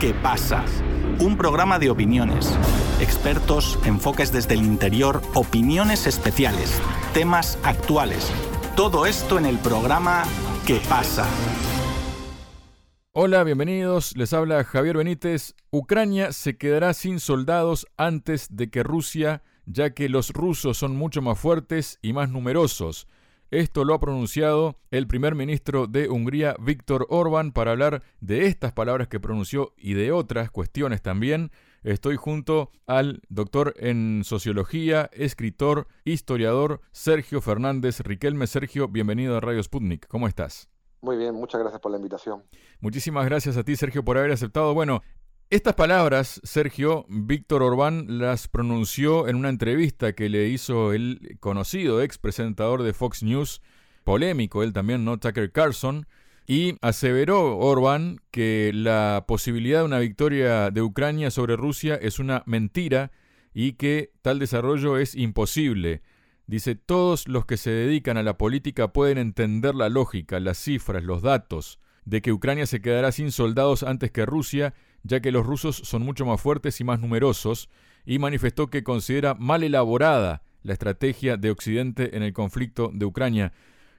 ¿Qué 0.00 0.12
pasa? 0.12 0.62
Un 1.20 1.38
programa 1.38 1.78
de 1.78 1.88
opiniones, 1.88 2.54
expertos, 3.00 3.78
enfoques 3.86 4.30
desde 4.30 4.52
el 4.52 4.62
interior, 4.62 5.22
opiniones 5.32 6.06
especiales, 6.06 6.82
temas 7.14 7.58
actuales. 7.62 8.30
Todo 8.76 9.06
esto 9.06 9.38
en 9.38 9.46
el 9.46 9.58
programa 9.58 10.24
¿Qué 10.66 10.82
pasa? 10.86 11.26
Hola, 13.12 13.42
bienvenidos. 13.44 14.14
Les 14.18 14.34
habla 14.34 14.64
Javier 14.64 14.98
Benítez. 14.98 15.54
Ucrania 15.70 16.32
se 16.32 16.58
quedará 16.58 16.92
sin 16.92 17.18
soldados 17.18 17.86
antes 17.96 18.48
de 18.50 18.68
que 18.68 18.82
Rusia, 18.82 19.42
ya 19.64 19.94
que 19.94 20.10
los 20.10 20.30
rusos 20.30 20.76
son 20.76 20.94
mucho 20.94 21.22
más 21.22 21.38
fuertes 21.38 21.98
y 22.02 22.12
más 22.12 22.28
numerosos. 22.28 23.06
Esto 23.52 23.84
lo 23.84 23.94
ha 23.94 24.00
pronunciado 24.00 24.76
el 24.90 25.06
primer 25.06 25.36
ministro 25.36 25.86
de 25.86 26.08
Hungría, 26.08 26.56
Víctor 26.58 27.06
Orbán, 27.10 27.52
para 27.52 27.70
hablar 27.70 28.02
de 28.20 28.46
estas 28.46 28.72
palabras 28.72 29.06
que 29.06 29.20
pronunció 29.20 29.72
y 29.76 29.94
de 29.94 30.10
otras 30.10 30.50
cuestiones 30.50 31.00
también. 31.00 31.52
Estoy 31.84 32.16
junto 32.16 32.72
al 32.88 33.22
doctor 33.28 33.74
en 33.78 34.22
sociología, 34.24 35.08
escritor, 35.12 35.86
historiador 36.04 36.80
Sergio 36.90 37.40
Fernández 37.40 38.00
Riquelme. 38.00 38.48
Sergio, 38.48 38.88
bienvenido 38.88 39.36
a 39.36 39.40
Radio 39.40 39.62
Sputnik. 39.62 40.08
¿Cómo 40.08 40.26
estás? 40.26 40.68
Muy 41.00 41.16
bien, 41.16 41.32
muchas 41.36 41.60
gracias 41.60 41.80
por 41.80 41.92
la 41.92 41.98
invitación. 41.98 42.42
Muchísimas 42.80 43.26
gracias 43.26 43.56
a 43.56 43.62
ti, 43.62 43.76
Sergio, 43.76 44.04
por 44.04 44.18
haber 44.18 44.32
aceptado. 44.32 44.74
Bueno, 44.74 45.02
estas 45.50 45.74
palabras, 45.74 46.40
Sergio, 46.44 47.06
Víctor 47.08 47.62
Orbán 47.62 48.18
las 48.18 48.48
pronunció 48.48 49.28
en 49.28 49.36
una 49.36 49.48
entrevista 49.48 50.12
que 50.14 50.28
le 50.28 50.48
hizo 50.48 50.92
el 50.92 51.36
conocido 51.40 52.02
ex 52.02 52.18
presentador 52.18 52.82
de 52.82 52.92
Fox 52.92 53.22
News, 53.22 53.62
polémico 54.02 54.62
él 54.62 54.72
también, 54.72 55.04
¿no? 55.04 55.18
Tucker 55.18 55.52
Carlson, 55.52 56.06
y 56.46 56.76
aseveró 56.80 57.58
Orbán 57.58 58.20
que 58.30 58.70
la 58.74 59.24
posibilidad 59.26 59.80
de 59.80 59.84
una 59.84 59.98
victoria 59.98 60.70
de 60.70 60.82
Ucrania 60.82 61.30
sobre 61.30 61.56
Rusia 61.56 61.96
es 61.96 62.18
una 62.18 62.42
mentira 62.46 63.10
y 63.52 63.72
que 63.72 64.12
tal 64.22 64.38
desarrollo 64.38 64.98
es 64.98 65.14
imposible. 65.14 66.02
Dice, 66.46 66.76
todos 66.76 67.26
los 67.26 67.46
que 67.46 67.56
se 67.56 67.70
dedican 67.70 68.16
a 68.16 68.22
la 68.22 68.38
política 68.38 68.92
pueden 68.92 69.18
entender 69.18 69.74
la 69.74 69.88
lógica, 69.88 70.38
las 70.38 70.58
cifras, 70.58 71.02
los 71.02 71.22
datos, 71.22 71.80
de 72.04 72.22
que 72.22 72.32
Ucrania 72.32 72.66
se 72.66 72.80
quedará 72.80 73.10
sin 73.10 73.32
soldados 73.32 73.82
antes 73.82 74.12
que 74.12 74.24
Rusia 74.24 74.74
ya 75.06 75.20
que 75.20 75.32
los 75.32 75.46
rusos 75.46 75.76
son 75.76 76.02
mucho 76.02 76.26
más 76.26 76.40
fuertes 76.40 76.80
y 76.80 76.84
más 76.84 77.00
numerosos, 77.00 77.68
y 78.04 78.18
manifestó 78.18 78.68
que 78.68 78.84
considera 78.84 79.34
mal 79.34 79.62
elaborada 79.62 80.42
la 80.62 80.72
estrategia 80.72 81.36
de 81.36 81.50
Occidente 81.50 82.16
en 82.16 82.22
el 82.22 82.32
conflicto 82.32 82.90
de 82.92 83.06
Ucrania. 83.06 83.52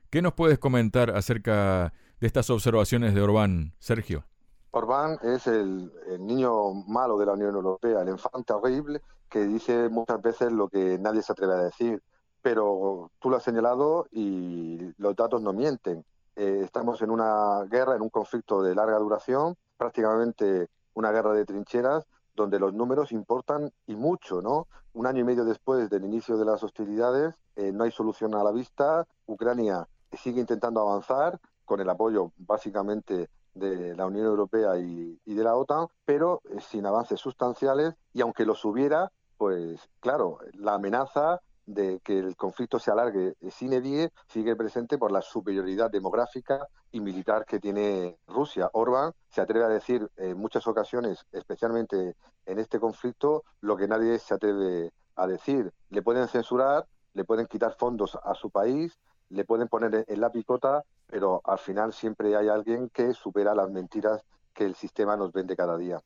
¿Qué 0.09 0.21
nos 0.21 0.33
puedes 0.33 0.59
comentar 0.59 1.11
acerca 1.11 1.93
de 2.19 2.27
estas 2.27 2.49
observaciones 2.49 3.13
de 3.13 3.21
Orbán, 3.21 3.73
Sergio? 3.79 4.25
Orbán 4.71 5.17
es 5.23 5.47
el, 5.47 5.91
niño 6.19 6.73
malo 6.87 7.17
de 7.17 7.25
la 7.25 7.33
Unión 7.33 7.55
Europea, 7.55 8.01
el 8.01 8.09
infante 8.09 8.53
horrible 8.53 9.01
que 9.29 9.45
dice 9.45 9.89
muchas 9.89 10.21
veces 10.21 10.51
lo 10.51 10.69
que 10.69 10.97
nadie 10.99 11.21
se 11.21 11.31
atreve 11.31 11.53
a 11.53 11.63
decir. 11.63 12.01
Pero 12.41 13.11
tú 13.19 13.29
lo 13.29 13.37
has 13.37 13.43
señalado 13.43 14.07
y 14.11 14.93
los 14.97 15.15
datos 15.15 15.41
no 15.41 15.51
mienten. 15.51 16.05
Eh, 16.35 16.61
estamos 16.63 17.01
en 17.01 17.09
una 17.09 17.63
guerra, 17.69 17.95
en 17.95 18.01
un 18.01 18.09
conflicto 18.09 18.61
de 18.61 18.75
larga 18.75 18.97
duración, 18.99 19.55
prácticamente 19.77 20.67
una 20.97 21.11
guerra 21.11 21.33
de 21.33 21.45
trincheras 21.45 22.07
donde 22.35 22.59
los 22.59 22.73
números 22.73 23.11
importan 23.11 23.71
y 23.85 23.95
mucho, 23.95 24.41
¿no? 24.41 24.67
Un 24.93 25.05
año 25.05 25.21
y 25.21 25.23
medio 25.23 25.45
después 25.45 25.91
del 25.91 26.03
inicio 26.05 26.37
de 26.37 26.45
las 26.45 26.63
hostilidades, 26.63 27.35
eh, 27.55 27.71
no 27.71 27.83
hay 27.83 27.91
solución 27.91 28.33
a 28.33 28.43
la 28.43 28.51
vista. 28.51 29.05
Ucrania 29.27 29.87
sigue 30.13 30.41
intentando 30.41 30.81
avanzar 30.81 31.39
con 31.65 31.81
el 31.81 31.89
apoyo 31.89 32.31
básicamente 32.37 33.29
de 33.53 33.95
la 33.95 34.07
Unión 34.07 34.25
Europea 34.25 34.77
y, 34.79 35.19
de 35.23 35.43
la 35.43 35.55
OTAN, 35.55 35.87
pero 36.03 36.41
eh, 36.49 36.61
sin 36.61 36.87
avances 36.87 37.19
sustanciales 37.19 37.93
y 38.13 38.21
aunque 38.21 38.45
los 38.45 38.65
hubiera, 38.65 39.11
pues 39.37 39.79
claro, 39.99 40.39
la 40.53 40.73
amenaza 40.75 41.41
de 41.67 41.99
que 41.99 42.17
el 42.17 42.35
conflicto 42.35 42.79
se 42.79 42.89
alargue 42.89 43.35
sin 43.51 43.73
edie 43.73 44.11
sigue 44.27 44.55
presente 44.55 44.97
por 44.97 45.11
la 45.11 45.21
superioridad 45.21 45.91
demográfica 45.91 46.65
y 46.91 47.01
militar 47.01 47.45
que 47.45 47.59
tiene 47.59 48.17
Rusia. 48.25 48.69
Orbán 48.73 49.11
se 49.29 49.41
atreve 49.41 49.65
a 49.65 49.69
decir 49.69 50.09
en 50.15 50.37
muchas 50.37 50.65
ocasiones, 50.65 51.25
especialmente 51.31 52.15
en 52.45 52.59
este 52.59 52.79
conflicto, 52.79 53.43
lo 53.61 53.75
que 53.75 53.87
nadie 53.87 54.17
se 54.17 54.33
atreve 54.33 54.91
a 55.15 55.27
decir. 55.27 55.71
Le 55.89 56.01
pueden 56.01 56.27
censurar, 56.29 56.87
le 57.13 57.25
pueden 57.25 57.47
quitar 57.47 57.75
fondos 57.77 58.17
a 58.23 58.33
su 58.33 58.49
país, 58.49 58.97
le 59.29 59.43
pueden 59.43 59.67
poner 59.67 60.05
en 60.07 60.21
la 60.21 60.31
picota, 60.31 60.83
pero 61.05 61.41
al 61.43 61.59
final 61.59 61.91
siempre 61.91 62.35
hay 62.37 62.47
alguien 62.47 62.89
que 62.89 63.13
supera 63.13 63.53
las 63.53 63.69
mentiras 63.69 64.23
que 64.53 64.63
el 64.63 64.75
sistema 64.75 65.17
nos 65.17 65.33
vende 65.33 65.57
cada 65.57 65.77
día. 65.77 65.99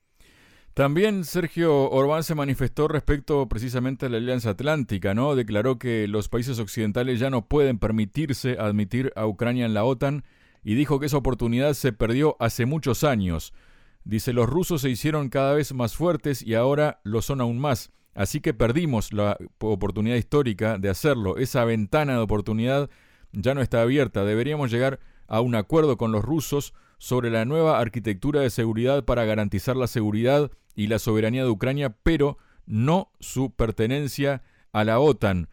También 0.74 1.26
Sergio 1.26 1.90
Orbán 1.90 2.24
se 2.24 2.34
manifestó 2.34 2.88
respecto 2.88 3.50
precisamente 3.50 4.06
a 4.06 4.10
la 4.10 4.18
Alianza 4.18 4.52
Atlántica, 4.52 5.14
¿no? 5.14 5.36
Declaró 5.36 5.78
que 5.78 6.08
los 6.08 6.30
países 6.30 6.60
occidentales 6.60 7.20
ya 7.20 7.30
no 7.30 7.46
pueden 7.46 7.78
permitirse 7.78 8.58
admitir 8.58 9.12
a 9.18 9.28
Ucrania 9.28 9.66
en 9.66 9.74
la 9.74 9.84
OTAN 9.84 10.24
y 10.64 10.76
dijo 10.76 11.00
que 11.00 11.08
esa 11.08 11.18
oportunidad 11.18 11.74
se 11.74 11.92
perdió 11.92 12.38
hace 12.40 12.66
muchos 12.66 13.04
años. 13.04 13.54
Dice, 14.06 14.32
los 14.32 14.50
rusos 14.50 14.82
se 14.82 14.90
hicieron 14.90 15.28
cada 15.28 15.54
vez 15.54 15.74
más 15.74 15.96
fuertes 15.96 16.42
y 16.42 16.56
ahora 16.56 17.02
lo 17.04 17.22
son 17.22 17.42
aún 17.42 17.60
más. 17.60 17.92
Así 18.14 18.40
que 18.40 18.54
perdimos 18.54 19.12
la 19.12 19.38
oportunidad 19.60 20.16
histórica 20.16 20.78
de 20.78 20.90
hacerlo. 20.90 21.38
Esa 21.38 21.66
ventana 21.66 22.14
de 22.14 22.20
oportunidad 22.20 22.90
ya 23.34 23.54
no 23.54 23.62
está 23.62 23.82
abierta. 23.82 24.24
Deberíamos 24.24 24.72
llegar 24.72 25.00
a 25.28 25.42
un 25.42 25.56
acuerdo 25.56 25.98
con 25.98 26.14
los 26.14 26.24
rusos 26.24 26.74
sobre 27.02 27.32
la 27.32 27.46
nueva 27.46 27.80
arquitectura 27.80 28.42
de 28.42 28.52
seguridad 28.52 29.06
para 29.06 29.26
garantizar 29.26 29.76
la 29.76 29.88
seguridad 29.88 30.52
y 30.76 30.86
la 30.86 31.00
soberanía 31.00 31.44
de 31.44 31.50
Ucrania, 31.50 31.98
pero 32.04 32.38
no 32.68 33.10
su 33.20 33.50
pertenencia 33.56 34.44
a 34.72 34.84
la 34.84 35.00
OTAN. 35.00 35.50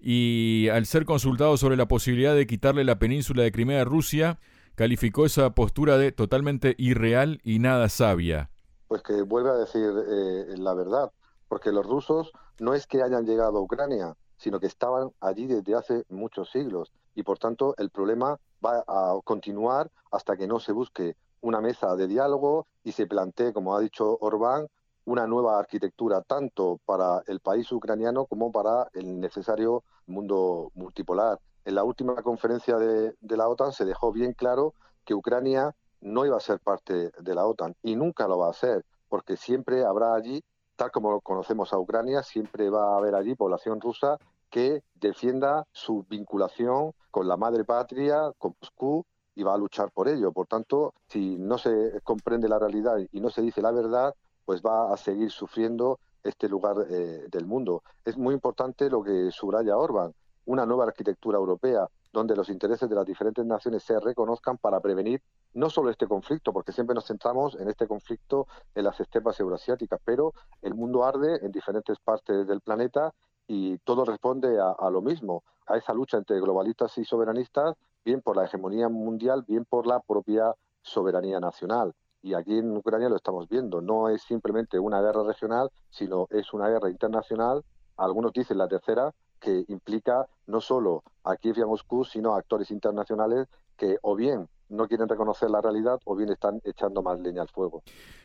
Y 0.00 0.68
al 0.72 0.86
ser 0.86 1.04
consultado 1.04 1.58
sobre 1.58 1.76
la 1.76 1.86
posibilidad 1.86 2.34
de 2.34 2.46
quitarle 2.46 2.82
la 2.82 2.98
península 2.98 3.42
de 3.42 3.52
Crimea 3.52 3.82
a 3.82 3.84
Rusia, 3.84 4.38
calificó 4.74 5.26
esa 5.26 5.50
postura 5.54 5.98
de 5.98 6.12
totalmente 6.12 6.74
irreal 6.78 7.42
y 7.44 7.58
nada 7.58 7.90
sabia. 7.90 8.48
Pues 8.88 9.02
que 9.02 9.20
vuelve 9.20 9.50
a 9.50 9.56
decir 9.56 9.92
eh, 10.08 10.54
la 10.56 10.72
verdad, 10.72 11.12
porque 11.48 11.72
los 11.72 11.84
rusos 11.84 12.32
no 12.58 12.72
es 12.72 12.86
que 12.86 13.02
hayan 13.02 13.26
llegado 13.26 13.58
a 13.58 13.60
Ucrania, 13.60 14.16
sino 14.38 14.60
que 14.60 14.66
estaban 14.66 15.10
allí 15.20 15.46
desde 15.46 15.74
hace 15.74 16.04
muchos 16.08 16.48
siglos 16.50 16.90
y 17.16 17.24
por 17.24 17.38
tanto 17.38 17.74
el 17.78 17.90
problema 17.90 18.38
va 18.64 18.84
a 18.86 19.18
continuar 19.24 19.90
hasta 20.12 20.36
que 20.36 20.46
no 20.46 20.60
se 20.60 20.72
busque 20.72 21.16
una 21.40 21.60
mesa 21.60 21.96
de 21.96 22.06
diálogo 22.06 22.66
y 22.84 22.92
se 22.92 23.06
plantee, 23.06 23.52
como 23.52 23.74
ha 23.74 23.80
dicho 23.80 24.18
Orbán, 24.20 24.68
una 25.06 25.26
nueva 25.26 25.58
arquitectura 25.58 26.20
tanto 26.22 26.78
para 26.84 27.22
el 27.26 27.40
país 27.40 27.70
ucraniano 27.72 28.26
como 28.26 28.52
para 28.52 28.88
el 28.92 29.18
necesario 29.18 29.82
mundo 30.06 30.70
multipolar. 30.74 31.40
En 31.64 31.74
la 31.74 31.84
última 31.84 32.14
conferencia 32.22 32.76
de, 32.76 33.14
de, 33.20 33.36
la 33.36 33.48
OTAN 33.48 33.72
se 33.72 33.84
dejó 33.84 34.12
bien 34.12 34.32
claro 34.32 34.74
que 35.04 35.14
Ucrania 35.14 35.74
no 36.00 36.26
iba 36.26 36.36
a 36.36 36.40
ser 36.40 36.60
parte 36.60 37.10
de 37.18 37.34
la 37.34 37.46
OTAN 37.46 37.74
y 37.82 37.96
nunca 37.96 38.28
lo 38.28 38.38
va 38.38 38.50
a 38.50 38.52
ser, 38.52 38.84
porque 39.08 39.36
siempre 39.36 39.84
habrá 39.84 40.14
allí, 40.14 40.42
tal 40.76 40.90
como 40.90 41.20
conocemos 41.20 41.72
a 41.72 41.78
Ucrania, 41.78 42.22
siempre 42.22 42.68
va 42.68 42.94
a 42.94 42.98
haber 42.98 43.14
allí 43.14 43.34
población 43.34 43.80
rusa 43.80 44.18
que 44.50 44.82
defienda 44.94 45.66
su 45.72 46.04
vinculación 46.08 46.92
con 47.10 47.28
la 47.28 47.36
madre 47.36 47.64
patria, 47.64 48.32
con 48.38 48.54
Moscú, 48.60 49.04
y 49.34 49.42
va 49.42 49.54
a 49.54 49.58
luchar 49.58 49.90
por 49.92 50.08
ello. 50.08 50.32
Por 50.32 50.46
tanto, 50.46 50.94
si 51.08 51.36
no 51.36 51.58
se 51.58 52.00
comprende 52.02 52.48
la 52.48 52.58
realidad 52.58 52.96
y 53.12 53.20
no 53.20 53.30
se 53.30 53.42
dice 53.42 53.62
la 53.62 53.70
verdad, 53.70 54.14
pues 54.44 54.62
va 54.62 54.92
a 54.92 54.96
seguir 54.96 55.30
sufriendo 55.30 55.98
este 56.24 56.48
lugar 56.48 56.76
eh, 56.88 57.26
del 57.30 57.46
mundo. 57.46 57.82
Es 58.04 58.16
muy 58.16 58.34
importante 58.34 58.88
lo 58.90 59.02
que 59.02 59.30
subraya 59.30 59.76
Orban, 59.76 60.12
una 60.46 60.64
nueva 60.64 60.84
arquitectura 60.84 61.38
europea 61.38 61.86
donde 62.12 62.34
los 62.34 62.48
intereses 62.48 62.88
de 62.88 62.94
las 62.94 63.04
diferentes 63.04 63.44
naciones 63.44 63.82
se 63.82 64.00
reconozcan 64.00 64.56
para 64.56 64.80
prevenir 64.80 65.20
no 65.52 65.68
solo 65.68 65.90
este 65.90 66.06
conflicto, 66.06 66.50
porque 66.52 66.72
siempre 66.72 66.94
nos 66.94 67.06
centramos 67.06 67.56
en 67.56 67.68
este 67.68 67.86
conflicto 67.86 68.46
en 68.74 68.84
las 68.84 68.98
estepas 69.00 69.38
euroasiáticas, 69.38 70.00
pero 70.02 70.32
el 70.62 70.74
mundo 70.74 71.04
arde 71.04 71.44
en 71.44 71.52
diferentes 71.52 71.98
partes 71.98 72.46
del 72.46 72.62
planeta 72.62 73.12
y 73.48 73.78
todo 73.78 74.04
responde 74.04 74.58
a, 74.60 74.90
lo 74.90 75.02
mismo, 75.02 75.44
a 75.66 75.76
esa 75.76 75.92
lucha 75.94 76.16
entre 76.18 76.40
globalistas 76.40 76.96
y 76.98 77.04
soberanistas, 77.04 77.76
bien 78.04 78.20
por 78.20 78.36
la 78.36 78.44
hegemonía 78.44 78.88
mundial, 78.88 79.44
bien 79.46 79.64
por 79.64 79.86
la 79.86 80.00
propia 80.00 80.54
soberanía 80.82 81.40
nacional. 81.40 81.94
Y 82.22 82.34
aquí 82.34 82.58
en 82.58 82.76
Ucrania 82.76 83.08
lo 83.08 83.16
estamos 83.16 83.48
viendo, 83.48 83.80
no 83.80 84.08
es 84.08 84.22
simplemente 84.22 84.78
una 84.78 85.00
guerra 85.00 85.22
regional, 85.22 85.70
sino 85.90 86.26
es 86.30 86.52
una 86.52 86.68
guerra 86.68 86.90
internacional, 86.90 87.62
algunos 87.96 88.32
dicen 88.32 88.58
la 88.58 88.68
tercera, 88.68 89.12
que 89.40 89.64
implica 89.68 90.26
no 90.46 90.60
solo 90.60 91.02
a 91.24 91.36
Kiev 91.36 91.58
y 91.58 91.62
a 91.62 91.66
Moscú, 91.66 92.04
sino 92.04 92.34
a 92.34 92.38
actores 92.38 92.70
internacionales 92.70 93.46
que 93.76 93.98
o 94.02 94.16
bien 94.16 94.48
no 94.68 94.88
quieren 94.88 95.08
reconocer 95.08 95.50
la 95.50 95.60
realidad 95.60 96.00
o 96.04 96.16
bien 96.16 96.30
están 96.30 96.60
echando 96.64 97.02
más 97.02 97.20
leña 97.20 97.42
al 97.42 97.48
fuego. 97.48 97.82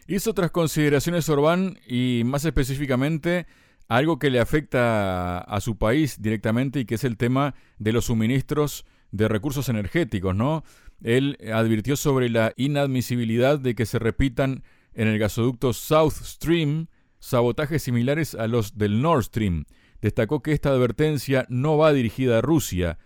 Hizo 0.08 0.32
otras 0.32 0.52
consideraciones 0.52 1.30
Orbán 1.30 1.78
y 1.88 2.24
más 2.26 2.46
específicamente 2.46 3.46
algo 3.92 4.20
que 4.20 4.30
le 4.30 4.40
afecta 4.40 5.40
a 5.40 5.60
su 5.60 5.78
país 5.78 6.22
directamente 6.22 6.80
y 6.80 6.86
que 6.86 6.96
es 6.96 7.04
el 7.04 7.18
tema 7.18 7.56
de 7.78 7.92
los 7.92 8.06
suministros 8.06 8.86
de 9.12 9.28
recursos 9.28 9.68
energéticos, 9.68 10.34
¿no? 10.34 10.64
Él 11.04 11.38
advirtió 11.54 11.98
sobre 11.98 12.30
la 12.30 12.54
inadmisibilidad 12.56 13.60
de 13.60 13.76
que 13.76 13.86
se 13.86 14.00
repitan 14.00 14.64
en 14.94 15.10
el 15.10 15.20
gasoducto 15.20 15.74
South 15.74 16.14
Stream 16.24 16.88
sabotajes 17.20 17.84
similares 17.84 18.34
a 18.34 18.48
los 18.48 18.78
del 18.78 19.02
Nord 19.02 19.24
Stream. 19.24 19.66
Destacó 20.02 20.42
que 20.42 20.54
esta 20.54 20.70
advertencia 20.70 21.46
no 21.50 21.78
va 21.78 21.92
dirigida 21.92 22.38
a 22.38 22.42
Rusia. 22.42 22.98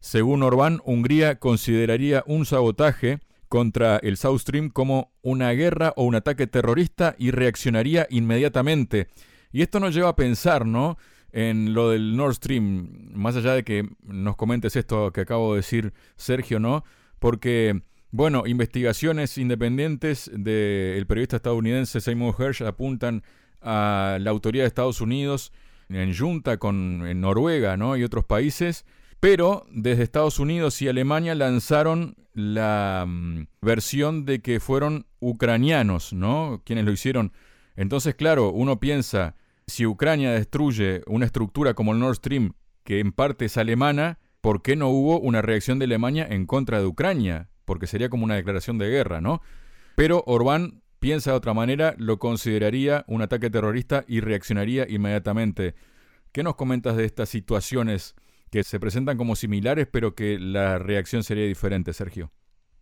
Según 0.00 0.42
Orbán, 0.42 0.80
Hungría 0.86 1.38
consideraría 1.38 2.24
un 2.26 2.46
sabotaje 2.46 3.18
contra 3.50 3.98
el 3.98 4.16
South 4.16 4.38
Stream 4.38 4.70
como 4.70 5.12
una 5.20 5.50
guerra 5.50 5.92
o 5.96 6.04
un 6.04 6.14
ataque 6.14 6.46
terrorista 6.46 7.14
y 7.18 7.30
reaccionaría 7.30 8.06
inmediatamente. 8.08 9.08
Y 9.52 9.62
esto 9.62 9.80
nos 9.80 9.94
lleva 9.94 10.10
a 10.10 10.16
pensar, 10.16 10.66
¿no? 10.66 10.98
En 11.32 11.74
lo 11.74 11.90
del 11.90 12.16
Nord 12.16 12.34
Stream, 12.34 13.12
más 13.14 13.36
allá 13.36 13.54
de 13.54 13.64
que 13.64 13.88
nos 14.02 14.36
comentes 14.36 14.76
esto 14.76 15.12
que 15.12 15.22
acabo 15.22 15.52
de 15.52 15.58
decir, 15.58 15.92
Sergio, 16.16 16.58
¿no? 16.58 16.84
Porque 17.18 17.82
bueno, 18.12 18.42
investigaciones 18.44 19.38
independientes 19.38 20.28
del 20.34 21.06
periodista 21.06 21.36
estadounidense 21.36 22.00
Seymour 22.00 22.34
Hersh 22.36 22.64
apuntan 22.64 23.22
a 23.60 24.18
la 24.20 24.30
autoridad 24.30 24.64
de 24.64 24.68
Estados 24.68 25.00
Unidos 25.00 25.52
en 25.88 26.16
junta 26.16 26.56
con 26.56 27.20
Noruega 27.20 27.76
¿no? 27.76 27.96
y 27.96 28.02
otros 28.02 28.24
países, 28.24 28.84
pero 29.20 29.64
desde 29.70 30.02
Estados 30.02 30.40
Unidos 30.40 30.82
y 30.82 30.88
Alemania 30.88 31.36
lanzaron 31.36 32.16
la 32.34 33.04
mm, 33.06 33.46
versión 33.60 34.24
de 34.24 34.40
que 34.40 34.58
fueron 34.58 35.06
ucranianos, 35.20 36.12
¿no? 36.12 36.62
Quienes 36.64 36.86
lo 36.86 36.92
hicieron. 36.92 37.32
Entonces, 37.76 38.14
claro, 38.14 38.50
uno 38.50 38.80
piensa, 38.80 39.36
si 39.70 39.86
Ucrania 39.86 40.32
destruye 40.32 41.02
una 41.06 41.24
estructura 41.24 41.72
como 41.72 41.92
el 41.92 41.98
Nord 41.98 42.16
Stream, 42.16 42.52
que 42.84 43.00
en 43.00 43.12
parte 43.12 43.46
es 43.46 43.56
alemana, 43.56 44.18
¿por 44.42 44.60
qué 44.60 44.76
no 44.76 44.88
hubo 44.90 45.18
una 45.18 45.40
reacción 45.40 45.78
de 45.78 45.86
Alemania 45.86 46.26
en 46.28 46.44
contra 46.44 46.78
de 46.80 46.86
Ucrania? 46.86 47.50
porque 47.70 47.86
sería 47.86 48.10
como 48.10 48.24
una 48.24 48.34
declaración 48.34 48.78
de 48.78 48.88
guerra, 48.88 49.20
¿no? 49.20 49.42
Pero 49.94 50.24
Orbán 50.26 50.82
piensa 50.98 51.30
de 51.30 51.36
otra 51.36 51.54
manera, 51.54 51.94
lo 51.98 52.18
consideraría 52.18 53.04
un 53.06 53.22
ataque 53.22 53.48
terrorista 53.48 54.04
y 54.08 54.18
reaccionaría 54.18 54.88
inmediatamente. 54.88 55.76
¿Qué 56.32 56.42
nos 56.42 56.56
comentas 56.56 56.96
de 56.96 57.04
estas 57.04 57.28
situaciones 57.28 58.16
que 58.50 58.64
se 58.64 58.80
presentan 58.80 59.16
como 59.16 59.36
similares, 59.36 59.86
pero 59.86 60.16
que 60.16 60.36
la 60.40 60.80
reacción 60.80 61.22
sería 61.22 61.46
diferente, 61.46 61.92
Sergio? 61.92 62.32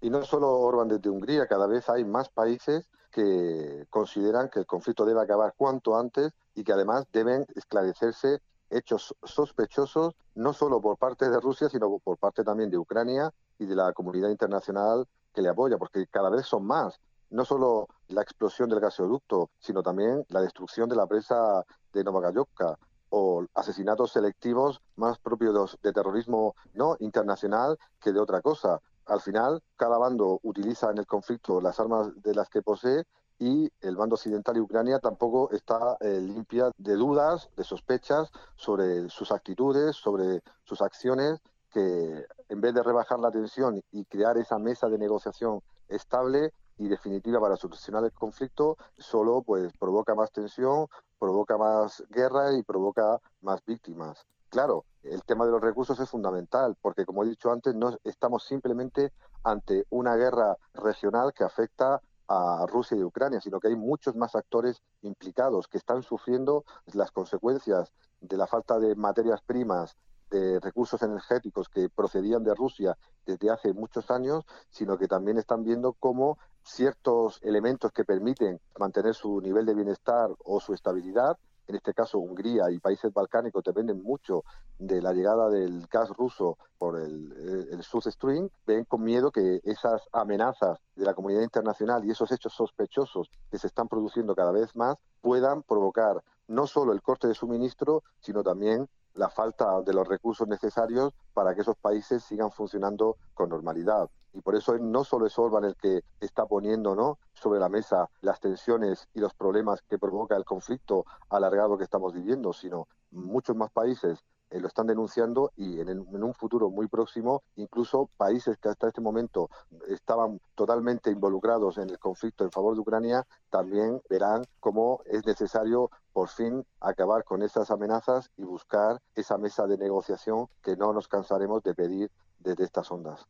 Y 0.00 0.08
no 0.08 0.25
solo 0.25 0.52
Orbán 0.52 0.88
desde 0.88 1.11
Hungría, 1.11 1.46
cada 1.46 1.67
vez 1.67 1.91
hay 1.91 2.06
más 2.06 2.31
países 2.31 2.88
que 3.12 3.84
consideran 3.91 4.49
que 4.49 4.61
el 4.61 4.64
conflicto 4.64 5.05
debe 5.05 5.20
acabar 5.20 5.52
cuanto 5.55 5.99
antes 5.99 6.32
y 6.58 6.64
que 6.64 6.72
además 6.72 7.06
deben 7.12 7.46
esclarecerse 7.55 8.40
hechos 8.69 9.14
sospechosos, 9.22 10.16
no 10.34 10.52
solo 10.52 10.81
por 10.81 10.99
parte 10.99 11.31
de 11.31 11.38
Rusia, 11.40 11.69
sino 11.69 11.99
por 12.00 12.19
parte 12.19 12.43
también 12.43 12.69
de 12.69 12.76
Ucrania 12.76 13.32
y 13.60 13.66
de 13.66 13.76
la 13.76 13.93
comunidad 13.93 14.28
internacional 14.28 15.06
que 15.32 15.40
le 15.40 15.50
apoya, 15.50 15.78
porque 15.78 16.08
cada 16.08 16.31
vez 16.31 16.46
son 16.46 16.66
más. 16.66 16.99
No 17.31 17.44
solo 17.44 17.87
la 18.08 18.22
explosión 18.22 18.69
del 18.69 18.81
gasoducto, 18.81 19.50
sino 19.60 19.84
también 19.84 20.25
la 20.31 20.40
destrucción 20.40 20.88
de 20.88 20.96
la 20.96 21.06
presa 21.06 21.64
de 21.93 22.02
Novagayovka 22.02 22.76
o 23.10 23.44
asesinatos 23.55 24.10
selectivos 24.10 24.81
más 24.96 25.19
propios 25.19 25.78
de 25.81 25.93
terrorismo 25.93 26.56
no 26.75 26.96
internacional 26.99 27.78
que 28.00 28.12
de 28.12 28.19
otra 28.19 28.40
cosa. 28.40 28.81
Al 29.06 29.20
final, 29.20 29.62
cada 29.76 29.96
bando 29.96 30.40
utiliza 30.43 30.90
en 30.90 30.99
el 30.99 31.06
conflicto 31.06 31.60
las 31.60 31.78
armas 31.78 32.10
de 32.20 32.34
las 32.34 32.49
que 32.49 32.62
posee 32.62 33.05
y 33.38 33.70
el 33.81 33.96
bando 33.96 34.14
occidental 34.14 34.56
y 34.56 34.61
Ucrania 34.61 34.99
tampoco 34.99 35.50
está 35.52 35.96
eh, 36.00 36.20
limpia 36.20 36.70
de 36.76 36.94
dudas, 36.94 37.49
de 37.56 37.64
sospechas 37.64 38.31
sobre 38.56 39.08
sus 39.08 39.31
actitudes, 39.31 39.96
sobre 39.96 40.43
sus 40.64 40.82
acciones 40.82 41.40
que 41.70 42.26
en 42.49 42.61
vez 42.61 42.75
de 42.75 42.82
rebajar 42.82 43.19
la 43.19 43.31
tensión 43.31 43.82
y 43.93 44.05
crear 44.06 44.38
esa 44.38 44.58
mesa 44.58 44.88
de 44.88 44.99
negociación 44.99 45.61
estable 45.88 46.52
y 46.79 46.88
definitiva 46.88 47.40
para 47.40 47.56
solucionar 47.56 48.05
el 48.05 48.12
conflicto, 48.12 48.76
solo 48.96 49.43
pues 49.43 49.73
provoca 49.79 50.14
más 50.14 50.31
tensión, 50.32 50.87
provoca 51.19 51.58
más 51.58 52.05
guerra 52.11 52.52
y 52.55 52.62
provoca 52.62 53.20
más 53.43 53.64
víctimas. 53.64 54.26
Claro, 54.49 54.84
el 55.02 55.23
tema 55.25 55.44
de 55.44 55.52
los 55.52 55.61
recursos 55.61 56.00
es 56.00 56.08
fundamental, 56.08 56.76
porque 56.81 57.05
como 57.05 57.23
he 57.23 57.29
dicho 57.29 57.50
antes, 57.50 57.75
no 57.75 57.99
estamos 58.05 58.44
simplemente 58.44 59.12
ante 59.44 59.84
una 59.91 60.17
guerra 60.17 60.56
regional 60.75 61.34
que 61.34 61.44
afecta 61.44 62.00
a 62.29 62.67
Rusia 62.67 62.97
y 62.97 63.03
Ucrania, 63.03 63.41
sino 63.41 63.59
que 63.59 63.69
hay 63.69 63.77
muchos 63.77 64.15
más 64.15 64.35
actores 64.35 64.83
implicados 65.03 65.67
que 65.67 65.79
están 65.79 66.03
sufriendo 66.03 66.65
las 66.93 67.11
consecuencias 67.11 67.93
de 68.21 68.37
la 68.37 68.47
falta 68.47 68.79
de 68.79 68.95
materias 68.95 69.41
primas, 69.43 69.97
de 70.31 70.61
recursos 70.61 71.03
energéticos 71.03 71.69
que 71.69 71.89
procedían 71.89 72.45
de 72.45 72.55
Rusia 72.55 72.99
desde 73.25 73.51
hace 73.51 73.73
muchos 73.73 74.11
años, 74.11 74.45
sino 74.71 74.99
que 74.99 75.09
también 75.09 75.39
están 75.39 75.65
viendo 75.65 75.95
cómo 75.95 76.39
ciertos 76.63 77.41
elementos 77.43 77.93
que 77.93 78.05
permiten 78.05 78.61
mantener 78.79 79.15
su 79.15 79.41
nivel 79.41 79.65
de 79.65 79.75
bienestar 79.75 80.31
o 80.45 80.61
su 80.61 80.75
estabilidad, 80.75 81.39
en 81.69 81.76
este 81.76 81.94
caso 81.94 82.19
Hungría 82.19 82.70
y 82.70 82.79
países 82.79 83.12
balcánicos 83.12 83.62
dependen 83.62 84.03
mucho 84.03 84.43
de 84.79 85.00
la 85.00 85.12
llegada 85.12 85.49
del 85.50 85.87
gas 85.87 86.09
ruso 86.11 86.56
por 86.79 86.99
el, 86.99 87.69
el 87.70 87.82
South 87.82 88.09
Stream, 88.09 88.49
ven 88.67 88.85
con 88.85 89.03
miedo 89.03 89.31
que 89.31 89.61
esas 89.65 90.03
amenazas 90.12 90.79
de 90.97 91.05
la 91.05 91.15
comunidad 91.15 91.43
internacional 91.43 92.05
y 92.05 92.11
esos 92.11 92.32
hechos 92.32 92.55
sospechosos 92.55 93.31
que 93.50 93.59
se 93.59 93.67
están 93.67 93.88
produciendo 93.88 94.35
cada 94.35 94.50
vez 94.50 94.75
más 94.75 94.97
puedan 95.20 95.62
provocar 95.62 96.23
no 96.49 96.67
solo 96.67 96.93
el 96.93 97.03
corte 97.03 97.29
de 97.29 97.35
suministro, 97.35 98.03
sino 98.20 98.43
también 98.43 98.88
la 99.15 99.29
falta 99.29 99.82
de 99.82 99.93
los 99.93 100.09
recursos 100.09 100.49
necesarios 100.49 101.12
para 101.35 101.55
que 101.55 101.61
esos 101.61 101.76
países 101.76 102.23
sigan 102.25 102.50
funcionando 102.50 103.17
con 103.35 103.50
normalidad. 103.50 104.09
Y 104.38 104.40
por 104.40 104.55
eso 104.55 104.79
no 104.79 105.02
solo 105.02 105.26
es 105.26 105.37
Orban 105.37 105.64
el 105.64 105.75
que 105.75 106.05
está 106.20 106.46
poniendo 106.46 106.94
¿no? 106.94 107.19
sobre 107.35 107.58
la 107.58 107.69
mesa 107.69 108.08
las 108.20 108.38
tensiones 108.38 109.08
y 109.12 109.19
los 109.19 109.35
problemas 109.35 109.82
que 109.82 109.99
provoca 109.99 110.37
el 110.37 110.44
conflicto 110.44 111.05
alargado 111.29 111.76
que 111.76 111.82
estamos 111.82 112.14
viviendo, 112.14 112.52
sino 112.52 112.87
muchos 113.11 113.56
más 113.56 113.73
países 113.73 114.25
eh, 114.50 114.61
lo 114.61 114.69
están 114.69 114.87
denunciando 114.87 115.50
y 115.56 115.81
en, 115.81 115.99
un 116.23 116.35
futuro 116.35 116.70
muy 116.70 116.87
próximo, 116.87 117.43
incluso 117.56 118.08
países 118.17 118.56
que 118.58 118.69
hasta 118.69 118.87
este 118.87 119.00
momento 119.00 119.50
estaban 119.88 120.41
totalmente 120.55 121.11
involucrados 121.11 121.76
en 121.79 121.91
el 121.91 121.99
conflicto 121.99 122.44
en 122.44 122.52
favor 122.52 122.75
de 122.75 122.81
Ucrania, 122.81 123.26
también 123.50 124.00
verán 124.08 124.44
cómo 124.61 125.00
es 125.06 125.26
necesario 125.26 125.91
por 126.12 126.29
fin 126.29 126.64
acabar 126.79 127.25
con 127.25 127.43
esas 127.43 127.73
amenazas 127.73 128.31
y 128.37 128.44
buscar 128.44 129.02
esa 129.17 129.37
mesa 129.37 129.67
de 129.67 129.79
negociación 129.79 130.46
que 130.62 130.76
no 130.76 130.93
nos 130.93 131.08
cansaremos 131.08 131.64
de 131.64 131.75
pedir 131.75 132.12
desde 132.38 132.62
estas 132.62 132.88
ondas. 132.93 133.26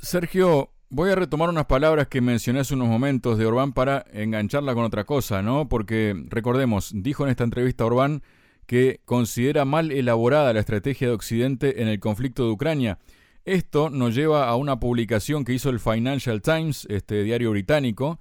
Sergio, 0.00 0.70
voy 0.90 1.10
a 1.10 1.16
retomar 1.16 1.48
unas 1.48 1.66
palabras 1.66 2.06
que 2.06 2.20
mencioné 2.20 2.60
hace 2.60 2.74
unos 2.74 2.88
momentos 2.88 3.36
de 3.36 3.46
Orbán 3.46 3.72
para 3.72 4.04
engancharla 4.12 4.74
con 4.74 4.84
otra 4.84 5.04
cosa, 5.04 5.42
¿no? 5.42 5.68
Porque 5.68 6.14
recordemos, 6.28 6.92
dijo 6.94 7.24
en 7.24 7.30
esta 7.30 7.44
entrevista 7.44 7.84
Orbán 7.84 8.22
que 8.66 9.00
considera 9.04 9.64
mal 9.64 9.90
elaborada 9.90 10.52
la 10.52 10.60
estrategia 10.60 11.08
de 11.08 11.14
Occidente 11.14 11.82
en 11.82 11.88
el 11.88 12.00
conflicto 12.00 12.44
de 12.44 12.50
Ucrania. 12.52 12.98
Esto 13.44 13.90
nos 13.90 14.14
lleva 14.14 14.46
a 14.48 14.56
una 14.56 14.78
publicación 14.78 15.44
que 15.44 15.54
hizo 15.54 15.70
el 15.70 15.80
Financial 15.80 16.42
Times, 16.42 16.86
este 16.90 17.22
diario 17.24 17.50
británico, 17.50 18.20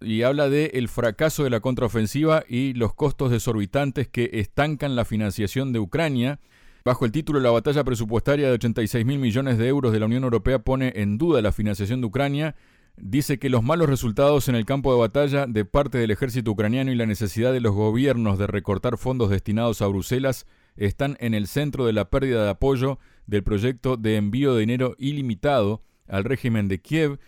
y 0.00 0.22
habla 0.22 0.48
de 0.48 0.72
el 0.74 0.88
fracaso 0.88 1.44
de 1.44 1.50
la 1.50 1.60
contraofensiva 1.60 2.42
y 2.48 2.72
los 2.72 2.94
costos 2.94 3.30
desorbitantes 3.30 4.08
que 4.08 4.30
estancan 4.32 4.96
la 4.96 5.04
financiación 5.04 5.72
de 5.72 5.78
Ucrania. 5.78 6.40
Bajo 6.84 7.04
el 7.04 7.12
título 7.12 7.38
La 7.38 7.50
batalla 7.50 7.84
presupuestaria 7.84 8.48
de 8.48 8.54
86 8.54 9.06
mil 9.06 9.20
millones 9.20 9.56
de 9.56 9.68
euros 9.68 9.92
de 9.92 10.00
la 10.00 10.06
Unión 10.06 10.24
Europea 10.24 10.58
pone 10.58 10.92
en 10.96 11.16
duda 11.16 11.40
la 11.40 11.52
financiación 11.52 12.00
de 12.00 12.08
Ucrania. 12.08 12.56
Dice 12.96 13.38
que 13.38 13.50
los 13.50 13.62
malos 13.62 13.88
resultados 13.88 14.48
en 14.48 14.56
el 14.56 14.66
campo 14.66 14.92
de 14.92 14.98
batalla 14.98 15.46
de 15.46 15.64
parte 15.64 15.98
del 15.98 16.10
ejército 16.10 16.50
ucraniano 16.50 16.90
y 16.90 16.96
la 16.96 17.06
necesidad 17.06 17.52
de 17.52 17.60
los 17.60 17.72
gobiernos 17.72 18.36
de 18.36 18.48
recortar 18.48 18.98
fondos 18.98 19.30
destinados 19.30 19.80
a 19.80 19.86
Bruselas 19.86 20.44
están 20.74 21.16
en 21.20 21.34
el 21.34 21.46
centro 21.46 21.86
de 21.86 21.92
la 21.92 22.10
pérdida 22.10 22.42
de 22.42 22.50
apoyo 22.50 22.98
del 23.28 23.44
proyecto 23.44 23.96
de 23.96 24.16
envío 24.16 24.54
de 24.54 24.60
dinero 24.60 24.96
ilimitado 24.98 25.84
al 26.08 26.24
régimen 26.24 26.66
de 26.66 26.80
Kiev. 26.80 27.20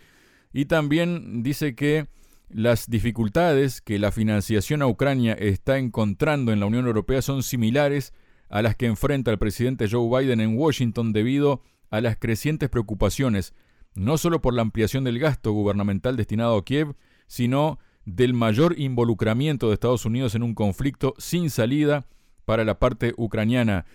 Y 0.51 0.65
también 0.65 1.43
dice 1.43 1.75
que 1.75 2.07
las 2.49 2.89
dificultades 2.89 3.79
que 3.79 3.99
la 3.99 4.11
financiación 4.11 4.81
a 4.81 4.87
Ucrania 4.87 5.33
está 5.33 5.77
encontrando 5.77 6.51
en 6.51 6.59
la 6.59 6.65
Unión 6.65 6.87
Europea 6.87 7.21
son 7.21 7.41
similares 7.41 8.13
a 8.49 8.61
las 8.61 8.75
que 8.75 8.85
enfrenta 8.85 9.31
el 9.31 9.37
presidente 9.37 9.87
Joe 9.89 10.07
Biden 10.21 10.41
en 10.41 10.57
Washington 10.57 11.13
debido 11.13 11.61
a 11.89 12.01
las 12.01 12.17
crecientes 12.17 12.69
preocupaciones 12.69 13.53
no 13.95 14.17
solo 14.17 14.41
por 14.41 14.53
la 14.53 14.61
ampliación 14.61 15.05
del 15.05 15.19
gasto 15.19 15.53
gubernamental 15.53 16.17
destinado 16.17 16.57
a 16.57 16.63
Kiev, 16.63 16.95
sino 17.27 17.79
del 18.05 18.33
mayor 18.33 18.77
involucramiento 18.77 19.67
de 19.67 19.73
Estados 19.73 20.05
Unidos 20.05 20.35
en 20.35 20.43
un 20.43 20.53
conflicto 20.53 21.13
sin 21.17 21.49
salida 21.49 22.05
para 22.43 22.65
la 22.65 22.77
parte 22.77 23.13
ucraniana. 23.17 23.85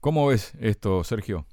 ¿Cómo 0.00 0.28
ves 0.28 0.52
esto, 0.60 1.02
Sergio? 1.02 1.46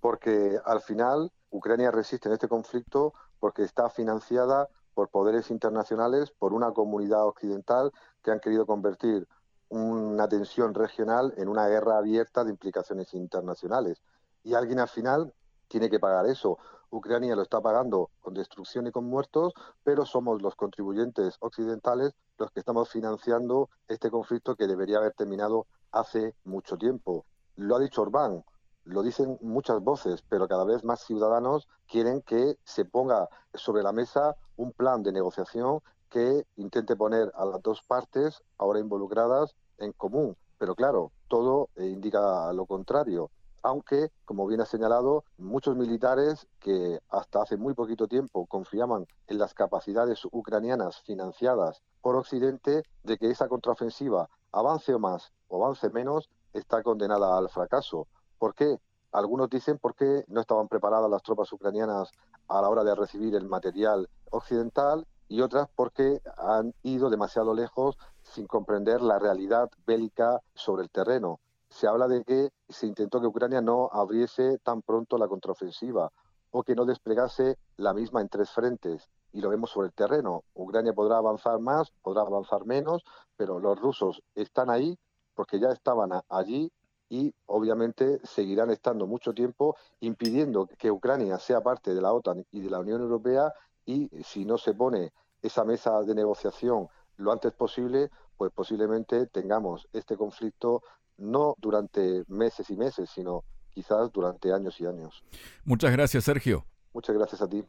Porque 0.00 0.58
al 0.64 0.80
final 0.82 1.32
Ucrania 1.50 1.90
resiste 1.90 2.28
en 2.28 2.34
este 2.34 2.48
conflicto 2.48 3.14
porque 3.40 3.62
está 3.62 3.88
financiada 3.88 4.68
por 4.94 5.08
poderes 5.08 5.50
internacionales, 5.50 6.30
por 6.30 6.52
una 6.52 6.72
comunidad 6.72 7.26
occidental 7.26 7.92
que 8.22 8.30
han 8.30 8.40
querido 8.40 8.66
convertir 8.66 9.26
una 9.70 10.28
tensión 10.28 10.74
regional 10.74 11.34
en 11.36 11.48
una 11.48 11.68
guerra 11.68 11.98
abierta 11.98 12.44
de 12.44 12.50
implicaciones 12.50 13.14
internacionales. 13.14 14.02
Y 14.44 14.54
alguien 14.54 14.80
al 14.80 14.88
final 14.88 15.32
tiene 15.68 15.90
que 15.90 16.00
pagar 16.00 16.26
eso. 16.26 16.58
Ucrania 16.90 17.36
lo 17.36 17.42
está 17.42 17.60
pagando 17.60 18.10
con 18.20 18.34
destrucción 18.34 18.86
y 18.86 18.92
con 18.92 19.04
muertos, 19.04 19.52
pero 19.84 20.06
somos 20.06 20.40
los 20.40 20.54
contribuyentes 20.54 21.36
occidentales 21.40 22.14
los 22.38 22.50
que 22.50 22.60
estamos 22.60 22.88
financiando 22.88 23.68
este 23.88 24.10
conflicto 24.10 24.56
que 24.56 24.66
debería 24.66 24.98
haber 24.98 25.12
terminado 25.12 25.66
hace 25.92 26.34
mucho 26.44 26.76
tiempo. 26.78 27.26
Lo 27.56 27.76
ha 27.76 27.80
dicho 27.80 28.02
Orbán, 28.02 28.44
lo 28.84 29.02
dicen 29.02 29.38
muchas 29.42 29.80
voces, 29.82 30.22
pero 30.28 30.48
cada 30.48 30.64
vez 30.64 30.82
más 30.84 31.00
ciudadanos 31.00 31.68
quieren 31.86 32.22
que 32.22 32.56
se 32.64 32.84
ponga 32.84 33.28
sobre 33.52 33.82
la 33.82 33.92
mesa 33.92 34.36
un 34.56 34.72
plan 34.72 35.02
de 35.02 35.12
negociación 35.12 35.80
que 36.08 36.44
intente 36.56 36.96
poner 36.96 37.32
a 37.34 37.44
las 37.44 37.62
dos 37.62 37.82
partes 37.82 38.42
ahora 38.56 38.80
involucradas 38.80 39.54
en 39.78 39.92
común. 39.92 40.36
Pero 40.58 40.74
claro, 40.74 41.12
todo 41.28 41.68
indica 41.76 42.52
lo 42.52 42.66
contrario. 42.66 43.30
Aunque, 43.62 44.10
como 44.24 44.46
bien 44.46 44.60
ha 44.60 44.66
señalado, 44.66 45.24
muchos 45.36 45.76
militares 45.76 46.46
que 46.60 47.00
hasta 47.08 47.42
hace 47.42 47.56
muy 47.56 47.74
poquito 47.74 48.06
tiempo 48.06 48.46
confiaban 48.46 49.06
en 49.26 49.38
las 49.38 49.52
capacidades 49.52 50.24
ucranianas 50.30 51.00
financiadas 51.02 51.82
por 52.00 52.16
Occidente 52.16 52.82
de 53.02 53.18
que 53.18 53.30
esa 53.30 53.48
contraofensiva 53.48 54.28
avance 54.52 54.94
o 54.94 54.98
más 54.98 55.32
o 55.48 55.64
avance 55.64 55.90
menos, 55.90 56.28
está 56.52 56.82
condenada 56.82 57.36
al 57.36 57.48
fracaso. 57.48 58.06
¿Por 58.38 58.54
qué? 58.54 58.78
Algunos 59.12 59.48
dicen 59.48 59.78
porque 59.78 60.24
no 60.28 60.40
estaban 60.40 60.68
preparadas 60.68 61.10
las 61.10 61.22
tropas 61.22 61.52
ucranianas 61.52 62.10
a 62.48 62.60
la 62.60 62.68
hora 62.68 62.84
de 62.84 62.94
recibir 62.94 63.34
el 63.34 63.48
material 63.48 64.08
occidental 64.30 65.06
y 65.28 65.42
otras 65.42 65.68
porque 65.74 66.20
han 66.36 66.74
ido 66.82 67.10
demasiado 67.10 67.54
lejos 67.54 67.96
sin 68.22 68.46
comprender 68.46 69.02
la 69.02 69.18
realidad 69.18 69.70
bélica 69.86 70.40
sobre 70.54 70.82
el 70.82 70.90
terreno. 70.90 71.40
Se 71.68 71.86
habla 71.86 72.08
de 72.08 72.24
que 72.24 72.50
se 72.68 72.86
intentó 72.86 73.20
que 73.20 73.26
Ucrania 73.26 73.60
no 73.60 73.90
abriese 73.92 74.58
tan 74.58 74.82
pronto 74.82 75.18
la 75.18 75.28
contraofensiva 75.28 76.10
o 76.50 76.62
que 76.62 76.74
no 76.74 76.86
desplegase 76.86 77.58
la 77.76 77.92
misma 77.92 78.22
en 78.22 78.28
tres 78.28 78.50
frentes. 78.50 79.08
Y 79.32 79.42
lo 79.42 79.50
vemos 79.50 79.70
sobre 79.70 79.88
el 79.88 79.92
terreno. 79.92 80.44
Ucrania 80.54 80.94
podrá 80.94 81.18
avanzar 81.18 81.60
más, 81.60 81.90
podrá 82.02 82.22
avanzar 82.22 82.64
menos, 82.64 83.04
pero 83.36 83.58
los 83.58 83.78
rusos 83.78 84.22
están 84.34 84.70
ahí 84.70 84.98
porque 85.34 85.60
ya 85.60 85.68
estaban 85.68 86.10
allí 86.30 86.72
y 87.10 87.34
obviamente 87.46 88.18
seguirán 88.24 88.70
estando 88.70 89.06
mucho 89.06 89.32
tiempo 89.32 89.76
impidiendo 90.00 90.66
que 90.78 90.90
Ucrania 90.90 91.38
sea 91.38 91.60
parte 91.60 91.94
de 91.94 92.00
la 92.00 92.12
OTAN 92.12 92.44
y 92.50 92.60
de 92.60 92.70
la 92.70 92.80
Unión 92.80 93.00
Europea 93.00 93.52
y 93.88 94.10
si 94.22 94.44
no 94.44 94.58
se 94.58 94.74
pone 94.74 95.12
esa 95.40 95.64
mesa 95.64 96.02
de 96.02 96.14
negociación 96.14 96.88
lo 97.16 97.32
antes 97.32 97.52
posible, 97.52 98.10
pues 98.36 98.52
posiblemente 98.52 99.26
tengamos 99.26 99.88
este 99.92 100.16
conflicto 100.16 100.82
no 101.16 101.54
durante 101.58 102.22
meses 102.28 102.68
y 102.70 102.76
meses, 102.76 103.10
sino 103.10 103.44
quizás 103.70 104.12
durante 104.12 104.52
años 104.52 104.78
y 104.80 104.86
años. 104.86 105.24
Muchas 105.64 105.90
gracias, 105.90 106.24
Sergio. 106.24 106.66
Muchas 106.92 107.16
gracias 107.16 107.40
a 107.42 107.48
ti. 107.48 107.64